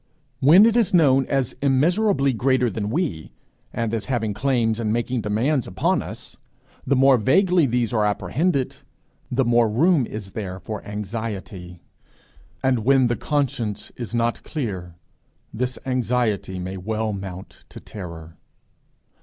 [0.39, 3.31] When it is known as immeasurably greater than we,
[3.71, 6.37] and as having claims and making demands upon us,
[6.87, 8.77] the more vaguely these are apprehended,
[9.29, 11.83] the more room is there for anxiety;
[12.63, 14.95] and when the conscience is not clear,
[15.53, 18.37] this anxiety may well mount to terror.